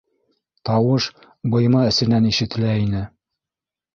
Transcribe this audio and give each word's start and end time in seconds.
Тауыш 0.69 1.07
быйма 1.55 1.83
эсенән 1.91 2.27
ишетелә 2.31 2.75
ине. 2.87 3.03